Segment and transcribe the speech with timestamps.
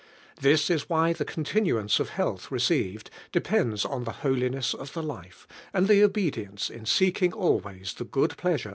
[0.39, 5.03] This is why tbe continuance of health received de pends on Die holiness of the
[5.03, 8.69] life, and the obedience in socking always the good pleasure o!'